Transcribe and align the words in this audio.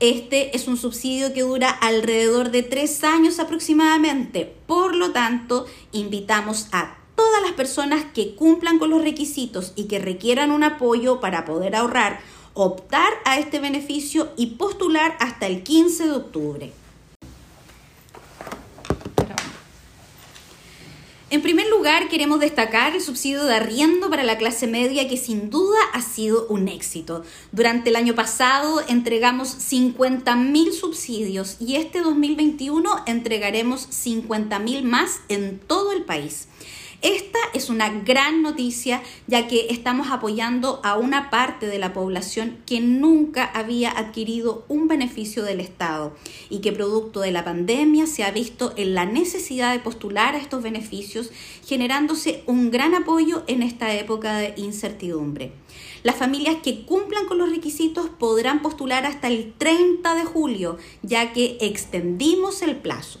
Este 0.00 0.56
es 0.56 0.66
un 0.66 0.78
subsidio 0.78 1.34
que 1.34 1.42
dura 1.42 1.68
alrededor 1.68 2.50
de 2.50 2.62
tres 2.62 3.04
años 3.04 3.38
aproximadamente. 3.38 4.50
Por 4.66 4.96
lo 4.96 5.10
tanto, 5.10 5.66
invitamos 5.92 6.68
a 6.72 6.96
todas 7.14 7.42
las 7.42 7.52
personas 7.52 8.06
que 8.14 8.34
cumplan 8.34 8.78
con 8.78 8.88
los 8.88 9.02
requisitos 9.02 9.74
y 9.76 9.84
que 9.88 9.98
requieran 9.98 10.52
un 10.52 10.64
apoyo 10.64 11.20
para 11.20 11.44
poder 11.44 11.76
ahorrar, 11.76 12.20
optar 12.54 13.12
a 13.26 13.38
este 13.38 13.60
beneficio 13.60 14.30
y 14.38 14.56
postular 14.56 15.18
hasta 15.20 15.46
el 15.46 15.62
15 15.62 16.06
de 16.06 16.12
octubre. 16.12 16.72
En 21.32 21.42
primer 21.42 21.68
lugar, 21.68 22.08
queremos 22.08 22.40
destacar 22.40 22.96
el 22.96 23.00
subsidio 23.00 23.44
de 23.44 23.54
arriendo 23.54 24.10
para 24.10 24.24
la 24.24 24.36
clase 24.36 24.66
media 24.66 25.06
que 25.06 25.16
sin 25.16 25.48
duda 25.48 25.78
ha 25.92 26.02
sido 26.02 26.48
un 26.48 26.66
éxito. 26.66 27.22
Durante 27.52 27.90
el 27.90 27.94
año 27.94 28.16
pasado 28.16 28.82
entregamos 28.88 29.56
50.000 29.56 30.72
subsidios 30.72 31.56
y 31.60 31.76
este 31.76 32.00
2021 32.00 33.04
entregaremos 33.06 33.88
50.000 33.90 34.82
más 34.82 35.20
en 35.28 35.60
todo 35.60 35.92
el 35.92 36.02
país. 36.02 36.48
Esta 37.02 37.38
es 37.54 37.70
una 37.70 37.88
gran 37.88 38.42
noticia 38.42 39.02
ya 39.26 39.48
que 39.48 39.68
estamos 39.70 40.08
apoyando 40.10 40.80
a 40.84 40.98
una 40.98 41.30
parte 41.30 41.66
de 41.66 41.78
la 41.78 41.94
población 41.94 42.58
que 42.66 42.80
nunca 42.80 43.46
había 43.46 43.90
adquirido 43.90 44.66
un 44.68 44.86
beneficio 44.86 45.42
del 45.42 45.60
Estado 45.60 46.14
y 46.50 46.58
que 46.60 46.72
producto 46.72 47.20
de 47.20 47.32
la 47.32 47.42
pandemia 47.42 48.06
se 48.06 48.22
ha 48.22 48.30
visto 48.30 48.74
en 48.76 48.94
la 48.94 49.06
necesidad 49.06 49.72
de 49.72 49.78
postular 49.78 50.34
a 50.34 50.38
estos 50.38 50.62
beneficios 50.62 51.30
generándose 51.66 52.42
un 52.44 52.70
gran 52.70 52.94
apoyo 52.94 53.44
en 53.46 53.62
esta 53.62 53.94
época 53.94 54.36
de 54.36 54.52
incertidumbre. 54.58 55.52
Las 56.02 56.16
familias 56.16 56.56
que 56.62 56.84
cumplan 56.84 57.24
con 57.26 57.38
los 57.38 57.48
requisitos 57.48 58.10
podrán 58.10 58.60
postular 58.60 59.06
hasta 59.06 59.28
el 59.28 59.54
30 59.56 60.14
de 60.16 60.24
julio, 60.26 60.76
ya 61.00 61.32
que 61.32 61.56
extendimos 61.62 62.60
el 62.60 62.76
plazo. 62.76 63.20